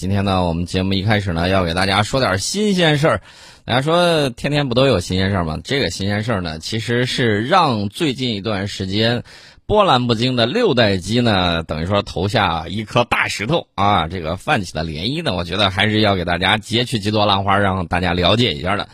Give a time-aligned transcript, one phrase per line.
[0.00, 3.20] 今天呢，我们节目一开始呢，要给大家说点新鲜事儿。
[3.66, 5.58] 大家说天天不都有新鲜事儿吗？
[5.62, 9.24] 这个新鲜事儿呢，其实是让最近一段时间
[9.66, 18.88] 波澜不惊的六代机呢，等于说投下一颗大石头啊，这个泛起的涟漪呢，我觉得还是要给大家截取几朵浪花，让大家了解一下的。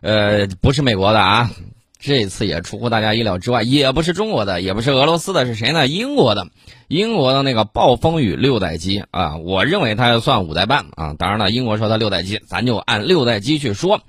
[0.00, 1.50] 呃，不是美国的啊。
[1.98, 5.86] 这次也出乎大家意料之外，也不是中国的，也不是俄罗斯的，是谁呢？
[5.86, 6.46] 英国的，
[6.86, 11.14] 英国的那个暴风雨六代机啊，我认为它算五代半啊。
[11.18, 14.02] 当然了，英国说它六代机，咱就按六代机去说。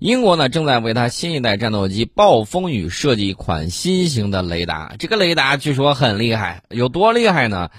[0.00, 7.70] 英国呢，正在为它新一代战斗机暴风雨设计一款新型的雷达，这个雷达据说很厉害，有多厉害呢？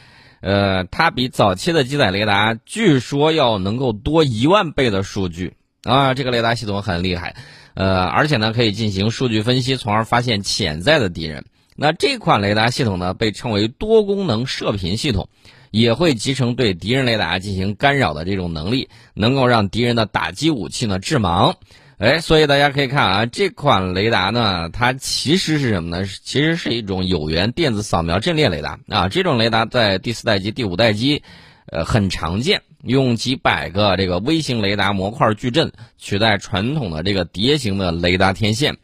[0.41, 5.53] 呃，它比早期的机载雷达据说要能够多一万倍的数据
[5.83, 7.35] 啊，这个雷达系统很厉害。
[7.75, 11.45] 呃，而且呢，可以进行数据分析，从而发现潜在的敌人。
[11.75, 15.27] 那这款雷达系统呢，被称为多功能射频系统，
[15.71, 21.53] 也会集成对敌人雷达进行干扰的这种能力，能够让敌人的打击武器呢致盲。
[21.97, 26.05] 哎，所以大家可以看啊，这款雷达呢，它其实是什么呢？
[26.05, 29.09] 其实是一种有源电子扫描阵列雷达啊。
[29.09, 31.23] 这种雷达在第四代机、第五代机，
[31.67, 32.61] 呃，很常见。
[32.83, 38.77] 用几百个这个微型雷达模块矩阵取代传统的这个碟形的雷达天线，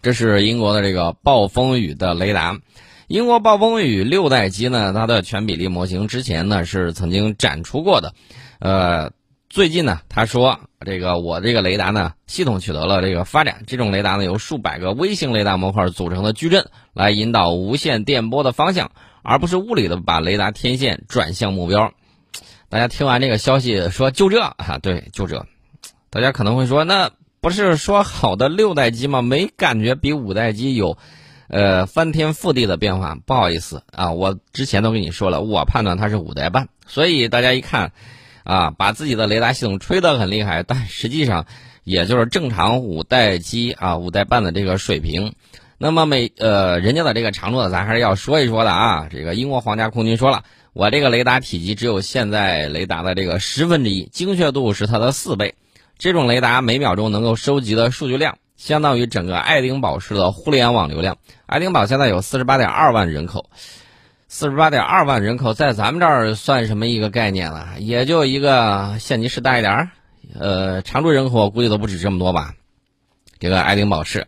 [0.00, 2.58] 这是英国的这个暴风雨的雷达。
[3.06, 8.14] 英国暴风雨六代机呢，它的全比例模型之前呢是曾经展出过的。
[8.60, 9.12] 呃，
[9.50, 18.90] 最近呢，他说这个我这个雷达呢系统取得了这个发展，这种雷达呢由数百个微型雷达模块组成的矩阵来引导无线电波的方向，
[19.22, 21.92] 而不是物理的把雷达天线转向目标。
[22.70, 25.46] 大家听完这个消息说就这啊，对，就这。
[26.10, 29.22] 大家可能会说，那不是说好的六代机吗？
[29.22, 30.98] 没感觉比五代机有，
[31.48, 33.16] 呃，翻天覆地的变化。
[33.24, 36.68] 不好意思啊，我之前都跟你说了，我判断它是五代半。
[36.86, 37.92] 所以大家一看，
[38.44, 41.46] 啊，把自己的雷达系统吹得很厉害，但实际上
[41.84, 45.34] 也就是正常五代机啊，五代半的这个水平。
[45.78, 49.08] 那么每呃，人家的这个长度，咱还是要说一说的啊。
[49.10, 50.44] 这个英国皇家空军说了。
[50.72, 55.54] 我这个雷达体积只有现在雷达的这个十分之一，精确度是它的四倍。
[55.98, 61.18] 这种雷达每秒钟能够收集的数据量，相当于整个爱丁堡市的互联网流量。
[61.46, 63.50] 爱丁堡现在有四十八点二万人口，
[64.28, 67.70] 四十八点二万人口在咱们这儿算什么一个概念了？
[67.78, 69.90] 也就一个县级市大一点儿，
[70.38, 72.54] 呃，常住人口估计都不止这么多吧。
[73.40, 74.26] 这个爱丁堡市。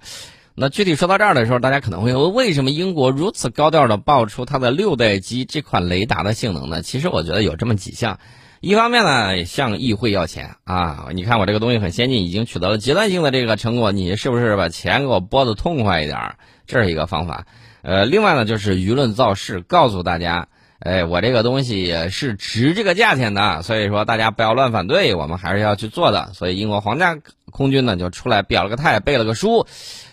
[0.54, 6.82] 那具体说到这儿的时候，大家可能会问：为什么英国如此高调的爆出它的六代机这款雷达的性能呢？
[6.82, 8.18] 其实我觉得有这么几项。
[8.60, 11.06] 一方面呢，向议会要钱啊！
[11.14, 16.34] 你看我这个东西很先进，已经取得了阶段性的这个成果，你是不是把钱给我拨的痛快一点？
[16.66, 17.46] 这是一个方法。
[17.82, 20.48] 呃，另外呢，就是舆论造势，告诉大家。
[20.80, 26.32] 哎，我这个东西也是值这个价钱的，所以说大家不要乱反对，我们还是要去做的。
[26.32, 27.18] 所以英国皇家
[27.50, 29.66] 空军呢就出来表了个态，背了个书，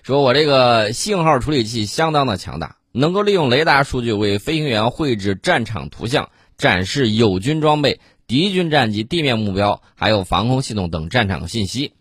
[0.04, 6.28] 说我这个信号处理器相当的强大，能够利用雷达数据为飞行员绘制战场图像，
[6.58, 11.94] 展示友军装备、敌军战机、地面目标，还有防空系统等战场信息。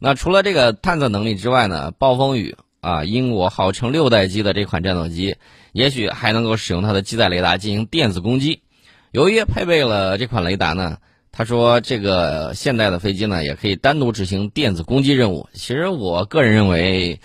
[0.00, 5.36] 那除了这个探测能力之外呢，暴风雨啊，英国号称六代机的这款战斗机。
[5.72, 8.62] 也许还能够使用它的机载雷达进行电子攻击。
[9.10, 10.98] 由于配备了这款雷达呢，
[11.32, 15.48] 他说这个现代的飞机呢也可以单独执行电子攻击任务。
[15.52, 17.20] 其实我个人认为，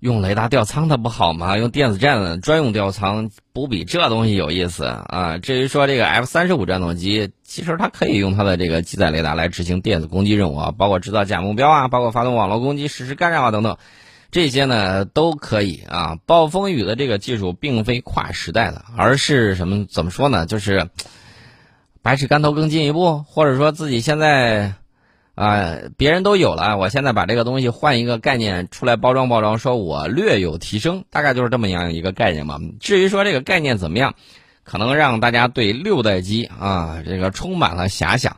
[0.00, 1.56] 用雷达吊舱它不好吗？
[1.56, 5.38] 用电子战专用吊舱不比这东西有意思啊？
[5.38, 13.76] 至于说这个 F 三十五战斗机，其实它可以用它的这个机载雷达来执行电子攻击任务啊，包括制造假目标啊，包括发动网络攻击、实施干扰啊等等。
[14.30, 19.86] 这些呢都可以啊，暴风雨的这个技术并非跨时代的，而是什么？
[19.86, 20.44] 怎么说呢？
[20.44, 20.90] 就是
[22.02, 24.74] 百尺竿头更进一步，或者说自己现在
[25.34, 32.58] 啊，别人都有了，我现在把这个东西换一个概念出来包装包装，说我略有提升，大概就是这么样一个概念嘛。
[32.80, 34.14] 至于说这个概念怎么样，
[34.62, 38.36] 可能让大家对六代机啊这个充满了遐想。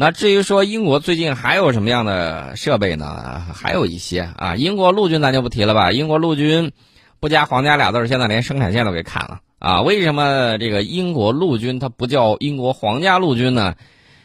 [0.00, 3.44] 那至于说英国最近还有什么样的设备呢？
[3.52, 5.90] 还有一些啊，英国陆军咱就不提了吧。
[5.90, 6.70] 英国陆军
[7.18, 9.82] 不加皇家俩字儿，现在连生产线都给砍了啊！
[9.82, 13.74] 为什么这个英国陆军它不叫英国皇家陆军呢？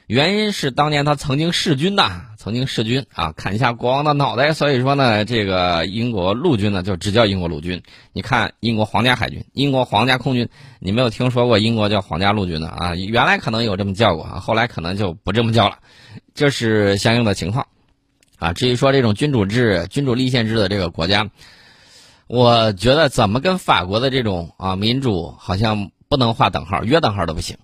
[0.06, 4.52] 原因是当年它曾经弑君呐，曾经弑君啊，砍下国王的脑袋。
[4.52, 7.82] 所以说呢，这个英国陆军呢就只叫英国陆军。
[8.12, 10.50] 你看英国皇家海军、英国皇家空军，
[10.82, 12.96] 你没有听说过英国叫皇家陆军的啊？
[12.96, 15.80] 原来可能有这么叫过啊，后来可能就不这么叫了。
[16.34, 17.68] 这是相应的情况
[18.40, 18.52] 啊。
[18.52, 21.30] 至于说这种君主制、君主立宪制的这个国家，
[22.28, 27.58] 我觉得怎么跟法国的这种啊民主好像不能划等号，约等号都不行。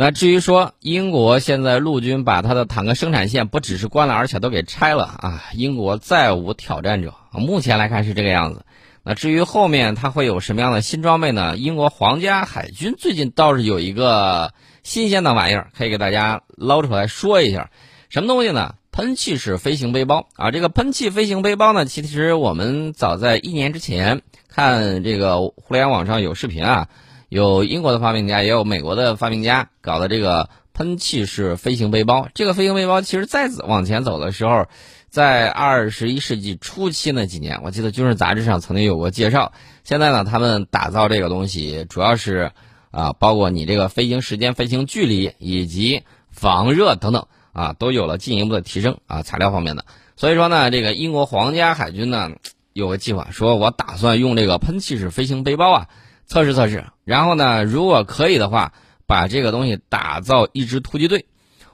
[0.00, 7.14] 那至于说英国现在陆军把它的坦克生产线不只是关了，而且都给拆了啊，英国再无挑战者。
[7.32, 8.64] 目前来看是这个样子。
[9.02, 11.56] 那至于后面它会有什么样的新装备呢？
[11.56, 14.52] 英国皇家海军最近倒是有一个
[14.84, 17.68] 新鲜的玩意儿，可以给大家捞出来说一下。
[18.08, 18.76] 什么东西呢？
[18.92, 20.52] 喷气式飞行背包啊！
[20.52, 26.86] 这个喷气飞行背包呢，其实我们早在一年之前看这个互联网上有视频啊。
[27.28, 32.28] 有英国的发明家，也有美国的发明家搞的这个喷气式飞行背包。
[32.34, 34.66] 这个飞行背包其实再往前走的时候，
[35.10, 39.52] 在二十一世纪初期那几年，我记得军事杂志上曾经有过介绍。
[39.84, 42.52] 现在呢，他们打造这个东西主要是
[42.90, 49.84] 啊，包括你这个飞行时间、飞行距离以及防热等等啊，都有了进一步的提升啊，材料方面的。
[50.16, 52.30] 所以说呢，这个英国皇家海军呢
[52.72, 55.88] 有个计划，说我打算用这个喷气式飞行背包啊。
[56.28, 58.74] 测试测试，然后呢，如果可以的话，
[59.06, 61.24] 把这个东西打造一支突击队。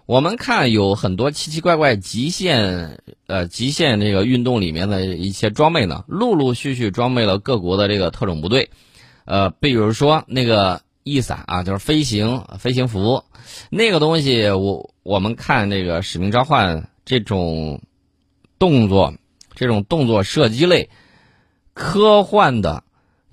[0.07, 8.71] 我们看有很多奇奇怪怪极限呃极限这个运动里面的一些装备呢，陆陆续续装备了各国的这个特种部队。
[9.25, 13.25] 呃，比如说那个翼伞啊，就是飞行飞行服，
[13.71, 17.83] 那个东西我我们看这个使命召唤这种
[18.59, 19.15] 动作，
[19.55, 20.91] 这种动作射击类
[21.73, 22.85] 科幻的。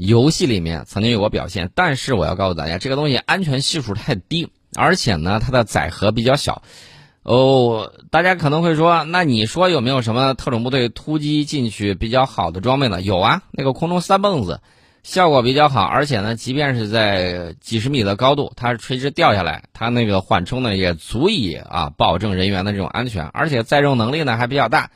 [0.04, 6.64] 游戏里面曾经有过表现，但是我要告诉大家，这个东西安全系数太低，而且呢，它的载荷比较小。
[7.22, 13.00] 哦，大家可能会说，那你说有没有什么特种部队突击进去比较好的装备呢？
[13.00, 14.60] 有啊，那个空中三蹦子，
[15.04, 24.90] 效果比较好，而且呢，即便是在几十米的高度，它垂直掉下来，它那个缓冲呢也足以啊保证人员的这种安全，而且载重能力呢还比较大。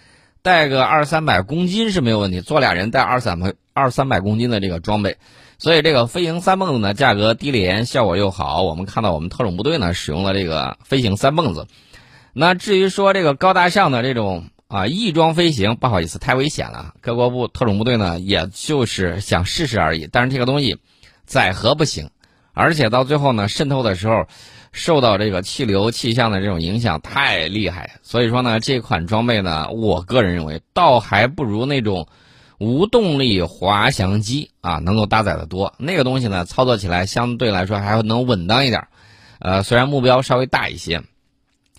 [0.45, 5.18] 带个二三百公斤是没有问题，坐俩人带二三百二三百公斤的这个装备，
[5.57, 8.62] 所以这个飞行三蹦子呢，价格低廉，效果又好。
[8.62, 11.65] 我们看到我们特种部队呢使用了这个飞行三蹦子。
[12.31, 16.94] 那至于说这个高大上的这种啊翼装飞行，不好意思，太危险了。
[17.01, 20.07] 各国部特种部队呢，也就是想试试而已。
[20.12, 20.77] 但是这个东西
[21.25, 22.12] 载荷不行，
[22.53, 24.27] 而且到最后呢渗透的时候。
[24.77, 32.10] 受到这个气流气象的这种影响太厉害，所以说呢，这款装备呢，我个人认为倒还不如那种
[32.60, 35.74] 无动力滑翔机啊能够搭载的多。
[35.77, 38.89] 那个东西呢，操作起来相对来说还能稳当一点。
[39.39, 41.04] 呃，虽然目标稍微大一些，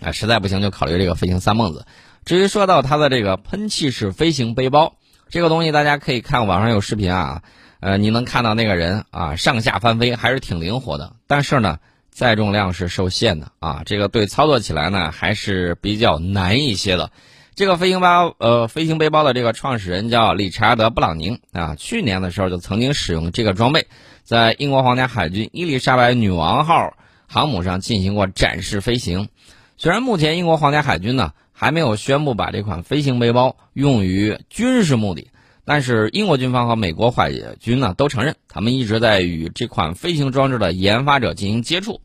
[0.00, 1.84] 啊，实在不行就考虑这个飞行三蹦子。
[2.25, 4.94] 至于说到它的这个喷气式飞行背包，
[5.28, 7.42] 这个东西大家可以看网上有视频啊，
[7.81, 11.78] 呃，你能看到那个人啊上下翻飞还是挺灵活的，但是呢。
[12.16, 17.10] 载重量是受限的啊，这个对操作起来呢还是比较难一些的。
[17.54, 23.86] 这个飞行包呃飞行背包的这个创始人叫理查德·布朗宁啊，去年的时候就曾经使用这个装备，
[24.22, 26.94] 在英国皇家海军伊丽莎白女王号
[27.26, 29.28] 航母上进行过展示飞行。
[29.76, 35.28] 虽然目前英国皇家海军呢还没有宣布把这款飞行背包用于军事目的。
[35.66, 37.30] 但是英国军方和美国海
[37.60, 42.00] 军呢都承认，他们一直在与这款飞行装置的研发者进行接触。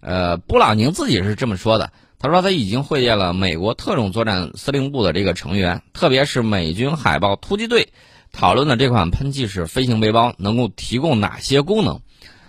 [0.00, 7.88] 呃，布朗宁自己是这么说的，他说他已经会见了美国特种作战司令部的这个成员，特别是美军海豹突击队，
[8.32, 12.00] 讨论的这款喷气式飞行背包能够提供哪些功能。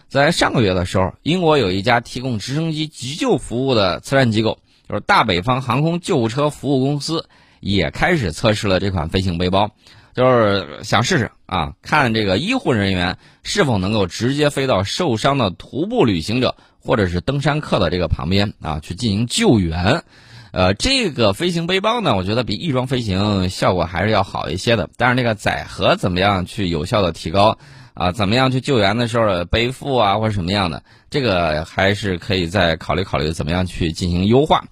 [0.07, 7.27] 在上个月的时候，英国有一家提供直升机急救服务的慈善机构，就是大北方航空救护车服务公司，
[7.59, 9.69] 也开始测试了这款飞行背包。
[10.15, 20.03] 就是想试试啊，看这个医护人员是否能够直接飞到受伤的徒步旅行者或者是登山客的这个旁边啊，去进行救援。
[20.51, 24.89] 呃，这个飞行背包呢，我觉得比翼装飞行效果还是要好一些的。
[24.97, 27.57] 但是那个载荷怎么样去有效的提高
[27.93, 28.11] 啊？
[28.11, 34.65] 怎么样去救援的时候背负啊，或者什么样的，这个还是可以再考虑考虑怎么样去进行优化。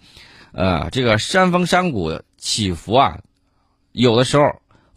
[0.54, 3.20] 呃，这个山峰山谷起伏啊，
[3.92, 4.44] 有的时候。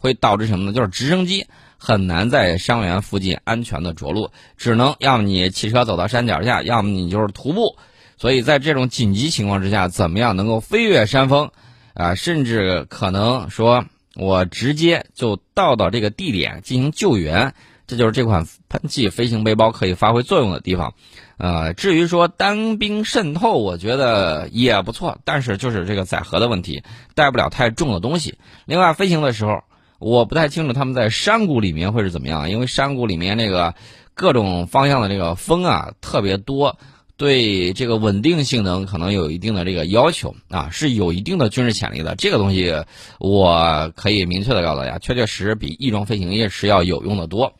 [0.03, 0.73] 会导致什么呢？
[0.73, 1.45] 就是直升机
[1.83, 7.75] 很难在伤员附近安全的着陆，只能要么你骑车走到山脚下，要么你就是徒步。
[8.17, 11.49] 所以在这种紧急情况之下，怎么样能够飞越山峰，
[11.95, 13.83] 啊，甚至可能说
[14.15, 17.55] 我直接就到到这个地点进行救援，
[17.87, 20.93] 这就是这款喷气飞行背包可以发挥作用的地方。
[21.37, 26.83] 呃，至于说单兵渗透，我觉得也不错，但是就是这个载荷的问题，
[27.15, 28.37] 带不了太重的东西。
[28.65, 29.63] 另外，飞行的时候。
[30.01, 33.75] 我不太清楚他们在山谷里面会是怎么样，因为山谷里面那个
[34.15, 36.77] 各种方向的这个风啊特别多，
[37.17, 42.15] 对这个稳定性能可能有一定的这个要求啊，是有一定的军事潜力的。
[42.15, 42.73] 这个东西
[43.19, 47.53] 我可以明确的告诉大家，确确实实比翼装飞行也是要有用的多。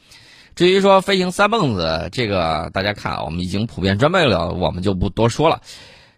[0.55, 5.61] 至于说飞行三蹦子，这个大家看啊，我们已经普遍装备了，我们就不多说了。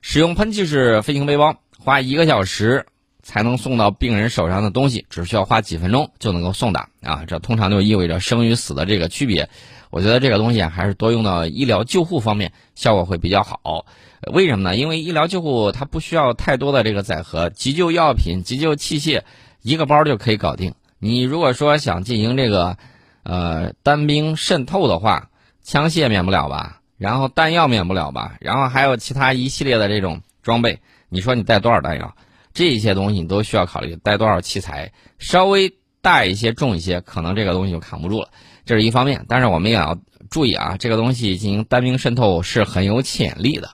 [0.01, 2.85] 使用喷气式飞行背包，花一个小时
[3.23, 7.23] 才能送到病人手上的东西，只需要花几分钟就能够送达啊！
[7.25, 9.49] 这通常就意味着生与死的这个区别。
[9.89, 13.85] 我觉得这个东西还是多用到医疗救护方面，效果会比较好。
[14.33, 14.75] 为什么呢？
[14.75, 19.21] 因为医疗救护它不需要太多的这个载荷，急救药品、急救器械，
[19.61, 20.73] 一个包就可以搞定。
[20.99, 22.77] 你如果说想进行这个，
[23.23, 25.29] 呃，单兵渗透的话，
[25.61, 32.15] 枪械免不了吧，然后弹药免不了吧，然后还有其他一系列的这种装备，你说你带多少弹药？
[32.53, 38.29] 这些东西你都需要考虑，带多少器材，稍微大一些、重一些，可能这个东西就扛不住了。
[38.65, 39.97] 这是一方面，但是我们也要
[40.29, 43.71] 注意啊，这个东西进行单兵渗透是很有潜力的。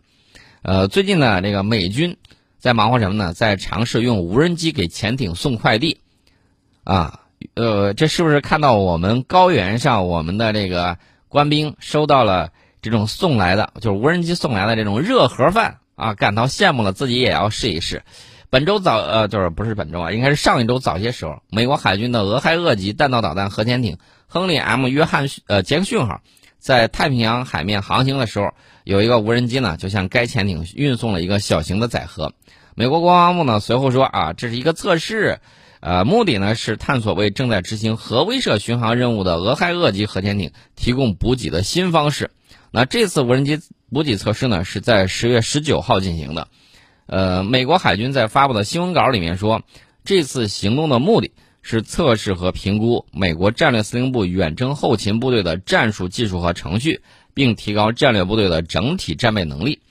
[0.62, 2.17] 呃，最近呢，这个美军
[2.57, 3.33] 在忙活什么呢？
[3.33, 6.00] 在尝试用无人机给潜艇送快递。
[6.83, 7.21] 啊，
[7.53, 18.01] 呃，这是不是看到我们高原上我们的这个官兵收到了这种送来的，就是无人机送来的这种热盒饭啊，感到羡慕了，自己也要试一试。
[18.51, 23.98] 本周早呃，就是不是本周啊，应该是上一周早些时候，美国海军的俄亥俄级弹道导弹核潜艇。
[24.32, 26.22] 亨利 ·M· 约翰逊呃杰克逊号
[26.60, 28.51] 在太平洋海面航行的时候，
[28.84, 32.34] 有一个无人机呢，就向该潜艇运送了一个小型的载荷。
[32.75, 35.39] 美国国防部呢随后说啊，这是一个测试，
[35.79, 42.32] 呃，目的呢是探索为正在执行核威慑巡航任务的俄亥俄级核潜艇提供补给的新方式。
[42.72, 43.60] 那这次无人机
[43.91, 46.48] 补给测试呢是在十月十九号进行的。
[47.10, 49.62] 呃，美国海军在发布的新闻稿里面说，
[50.06, 51.32] 这次行动的目的。
[51.62, 57.01] 是测试和评估美国战略司令部远征后勤部队的战术技术和程序，
[57.34, 59.82] 并提高战略部队的整体战备能力。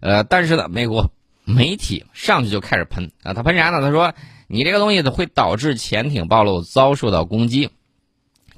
[0.00, 1.12] 呃，但是呢，美国
[1.44, 3.82] 媒体上去就开始喷啊，他喷啥呢？
[3.82, 4.14] 他说
[4.48, 7.68] ：“你这个东西会导致潜艇暴露，遭受到攻击。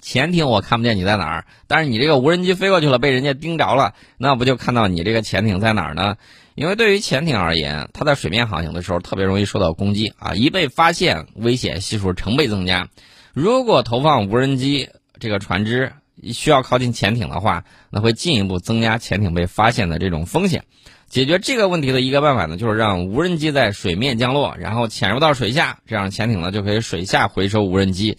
[0.01, 6.17] 潜艇我看不见你在哪儿，但是你这个无人机飞过去了，被人家盯着了，那不就看到你这个潜艇在哪儿呢？”
[6.55, 10.35] 因为对于潜艇而言，它在水面航行的时候特别容易受到攻击啊！
[10.35, 12.89] 一被发现，危险系数成倍增加。
[13.33, 15.93] 如果投放无人机，这个船只
[16.33, 20.65] 需要靠近潜艇的话，那会进一步增加潜艇被发现的这种风险。
[21.09, 28.17] 解决这个问题的一个办法呢，就是让无人机在水面降落，然后潜入到水下，这样潜艇呢就可以水下回收无人机。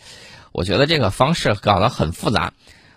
[0.52, 2.52] 我觉得这个方式搞得很复杂。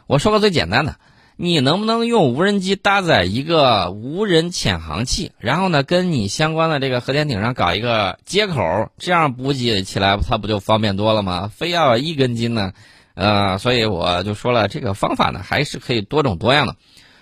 [0.08, 0.96] 我说个最简单的。
[1.40, 11.48] 你能不能用无人机搭载一个无人潜航器，然后呢，跟你相关的这个核潜艇上搞一个接口，这样补给起来它不就方便多了吗？
[11.54, 12.72] 非要一根筋呢？
[13.14, 16.74] 呃，所以我就说了，这个方法呢还是可以多种多样的。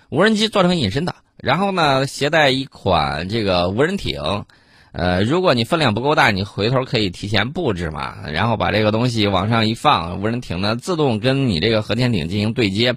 [0.09, 4.45] 无人机做成隐身的，然后呢，携带一款这个无人艇，
[4.93, 12.95] 呃，如果你分量不够大，你回头可以提前布置嘛，然后把这个东西往上一放，无人艇呢自动跟你这个核潜艇进行对接。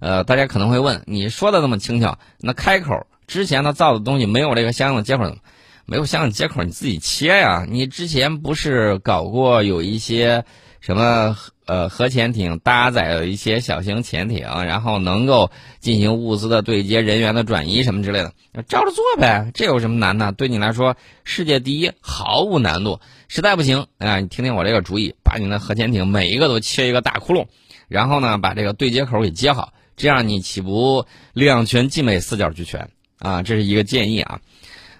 [0.00, 5.36] 呃，大家可能会问，你说的那么轻巧，那开口之前他造的东西没有这个相应的接口，
[5.84, 7.66] 没有相应接口，你自己切呀。
[7.68, 10.44] 你之前不是搞过有一些
[10.80, 15.50] 什么呃核潜艇搭载了一些小型潜艇，然后能够
[15.80, 18.32] 进行物资的对接、人员的转移什么之类的，
[18.68, 20.30] 照着做呗，这有什么难的？
[20.32, 23.00] 对你来说，世界第一毫无难度。
[23.28, 27.46] 实在不行，啊，你听听我这个主意，把你的核潜艇每一个都切一个大窟窿，
[27.88, 29.72] 然后呢，把这个对接口给接好。
[29.96, 33.42] 这样你岂不两全其美、四角俱全啊？
[33.42, 34.40] 这是一个建议啊。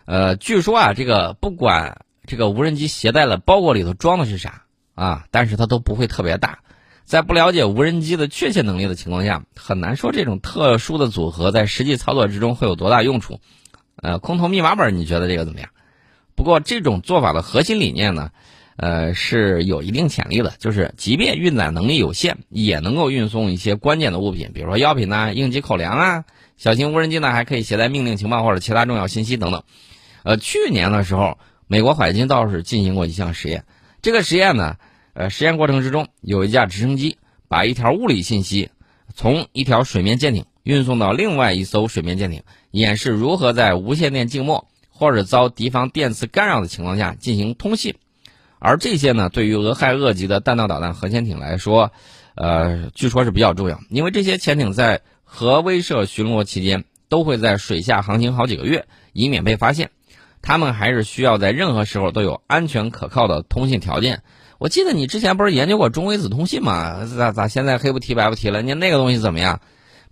[0.07, 4.62] 呃，据说啊，这个不管这个无人机携带了包裹里头装的是啥
[4.95, 6.61] 啊，但是它都不会特别大。
[7.05, 13.38] 在不了解无人机的确切能力的情况下，很难说这种特殊的组合在实际操作之中会有多大用处。
[13.97, 15.71] 呃，空投密码本，你觉得这个怎么样？
[16.35, 18.31] 不过这种做法的核心理念呢？
[18.76, 26.25] 呃，是有一定潜力的，就是即便运载能力有限，也能够运送一些关键的物品，比如说药品呐、应急口粮啊。
[26.59, 29.62] 小型无人机呢，还可以携带命令、情报或者其他重要信息等等。
[30.23, 33.64] 呃，去年的时候，美国海军倒是进行过一项实验。
[34.00, 34.76] 这个实验呢，
[35.14, 37.18] 呃，实验过程之中，有一架直升机
[37.49, 38.71] 把一条物理信息
[39.14, 47.95] 从一条水面舰艇运送到另外一艘水面舰艇，演示如何在无线电静默或者遭敌方电磁干扰的情况下进行通信。
[48.67, 51.93] 而这些呢，对于俄亥俄级的弹道导弹核潜艇来说，
[52.35, 59.91] 呃，据说是比较重要，因为这些潜艇在核威慑巡逻期间都会在水下航行好几个月，以免被发现。
[60.43, 64.25] 他们还是需要在任何时候都有安全可靠的通信条件。
[64.59, 67.05] 我记得你之前不是研究过中微子通信吗？
[67.05, 68.63] 咋咋现在黑不提白不提了？
[68.63, 69.61] 你那个东西怎么样？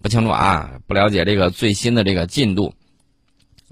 [0.01, 2.73] 不清楚啊，不了解这个最新的这个进度。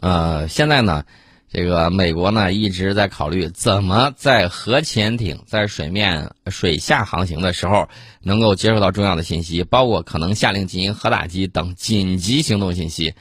[0.00, 1.04] 呃，现在呢？
[1.52, 7.90] 这个美国呢一直在考虑怎么在核潜艇在水面水下航行的时候
[8.22, 13.14] 能够接收到重要的信息，包括可能下令进行核打击等紧急行动信息。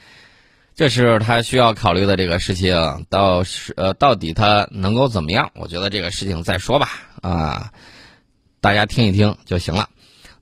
[0.74, 5.50] 这是他需要考虑的这个事情，到是呃到底他能够怎么样？
[5.54, 6.88] 我觉得这个事情再说吧，
[7.20, 7.72] 啊，
[8.62, 9.90] 大家听一听就行了。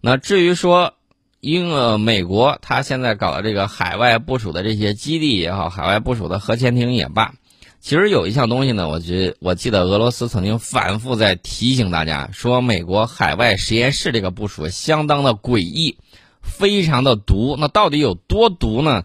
[0.00, 0.94] 那至于说，
[1.40, 7.34] 英呃美国他现在搞的这个海外部署的这些基地也好，海外部署的核潜艇也罢。
[7.80, 15.96] 其实有一项东西呢，我觉我记得俄罗斯曾经反复在提醒大家说，美国海外实验室这个部署相当的诡异，
[16.42, 17.56] 非常的毒。
[17.58, 19.04] 那到底有多毒呢？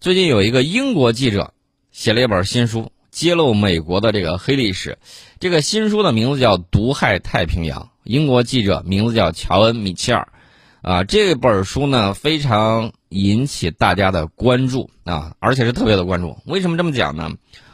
[0.00, 1.54] 最近有一个英国记者
[1.92, 4.98] 写了一本新书，揭露美国的这个黑历史。
[5.38, 10.28] 这个新书的名字叫《毒害太平洋》，英国记者名字叫乔恩·米切尔。
[10.82, 16.36] 啊，这本书呢非常引起大家的关注啊，而且是特别的关注。
[16.46, 17.30] 为什么这么讲呢？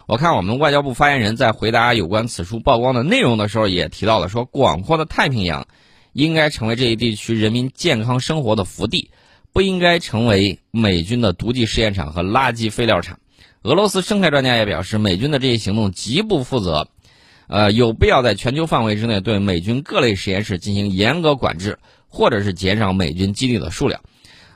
[0.06, 5.66] 我看我们外交部发言人在回答有关此书曝光的内容的时候，也提到了说，广阔的太平洋
[6.12, 9.10] 应该成为这一地区人民健康生活的福地，
[9.54, 13.18] 不应该成为美军的毒剂试验场和垃圾废料场。
[13.62, 16.88] 俄罗斯生态专家也表示，美军的这些行动极不负责，
[17.48, 24.02] 呃，有必要在全球范围之内对美军各类实验室进行严格管制，或者是减少美军基地的数量。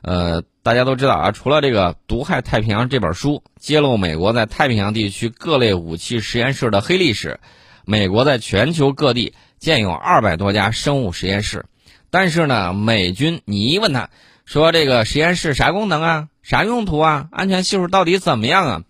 [0.02, 7.40] 呃，大家都知道啊，除了这个《毒害太平洋》这本书揭露美国在太平洋地区各类武器实验室的黑历史，
[7.84, 11.66] 美国在全球各地建有二百多家生物实验室，
[12.10, 14.08] 但是呢，美军你一问他，
[14.44, 18.82] 说这个实验室啥功能啊，啥用途啊，安全系数到底怎么样啊？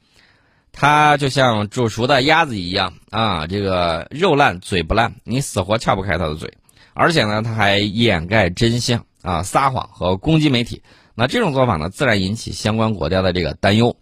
[0.70, 6.52] 他就像煮熟的鸭子一样啊，这个肉烂嘴不烂，你死活撬不开他的嘴，
[6.92, 9.04] 而且呢，他还掩盖真相。
[9.22, 10.82] 啊，撒谎和攻击媒体。
[11.14, 13.96] 那这种做法呢，自然引起相关国家的这个担忧，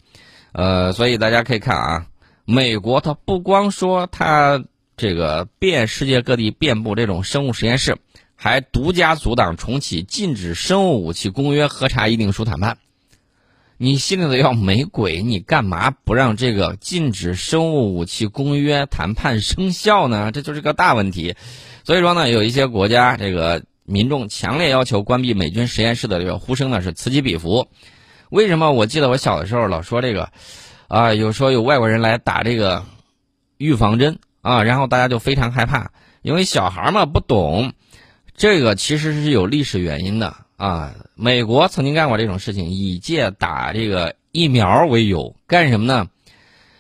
[0.53, 2.07] 呃，所以大家可以看啊，
[2.45, 4.63] 美国它不光说它
[4.99, 7.97] 这个遍世界各地遍布这种生物实验室，
[8.35, 12.77] 还独家阻挡重启禁止生物武器公约核查议定书谈判。
[13.79, 20.33] 你心里头要没鬼，你干嘛不让这个禁止生物武器公约谈判生效呢？
[20.33, 21.35] 这就是个大问题。
[21.85, 23.63] 所以说呢，有一些国家这个。
[23.87, 27.69] 民众强烈要求关闭美军实验室的这个呼声呢是此起彼伏。
[28.29, 28.73] 为什么？
[28.73, 30.31] 我记得我小的时候老说这个，
[30.89, 32.85] 啊，有说有外国人来打这个
[33.57, 37.73] 预防针啊，然后大家就非常害怕，因为小孩嘛不懂。
[38.35, 40.95] 这个其实是有历史原因的啊。
[41.15, 46.09] 美国曾经干过这种事情，以借打这个疫苗为由，干什么呢？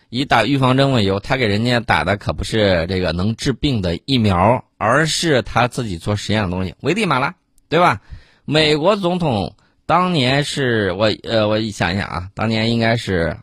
[0.09, 7.35] 以打预防针为由，他给人家打的可不是这个能治病的疫苗，而是他自己做实验的东西，危地马拉，
[7.69, 8.01] 对吧？
[8.45, 13.39] 美国总统当年是我呃，我想一想啊，当年应该是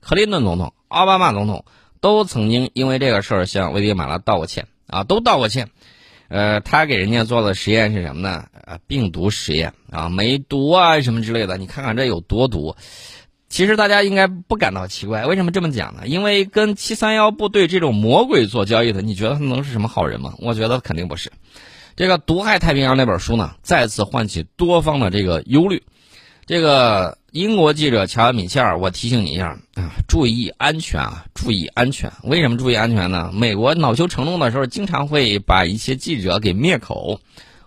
[0.00, 1.64] 克林顿总统、奥巴马总统
[2.00, 5.68] 都曾经因为这个事儿向危地马拉道过歉啊，都道过歉。
[6.28, 8.44] 呃，他给人家做的实验是什么呢？
[8.66, 12.76] 呃，病毒实验啊，梅毒啊什么之类的，你看看这有多毒。
[13.48, 16.06] 其实大家应该不感到奇怪，为什么这么讲呢？
[16.06, 20.34] 因为跟七三幺部队这种魔鬼做交易的，你觉得他能是什么好人吗？
[20.38, 21.32] 我觉得肯定不是。
[21.96, 25.82] 这个《毒害太平洋》那本书呢，再次唤起多方的这个忧虑。
[26.46, 32.12] 这个英国记者乔安·米切尔，我提醒你一下啊，注意安全啊，注意安全。
[32.22, 33.30] 为什么注意安全呢？
[33.34, 37.20] 美国恼羞成怒的时候，经常会把一些记者给灭口。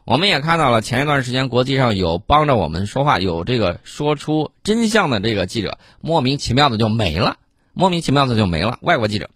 [0.04, 7.38] 我们也看到了，前一段时间国际上有帮着我们说话、有这个说出真相的这个记者，莫名其妙的就没了，
[7.74, 8.80] 莫名其妙的就没了。
[8.82, 9.30] 外国记者，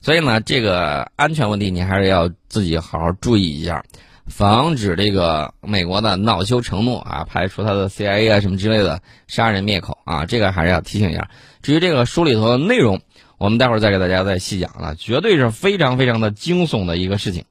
[0.00, 3.84] 所以呢，这个安全问题你还是要自己好好注意一下，
[4.26, 11.28] 防止这个美国的恼羞成怒啊，派出他的 CIA 啊什么之类的杀人灭口啊，这个还是要提醒一下。
[11.60, 13.02] 至于这个书里头的内容，
[13.36, 17.44] 我们待会儿再给大家再细讲了，绝对是非常非常的惊悚的一个事情。